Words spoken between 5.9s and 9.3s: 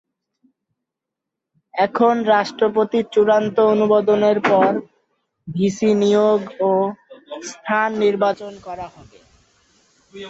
নিয়োগ ও স্থান নির্বাচন করা হবে।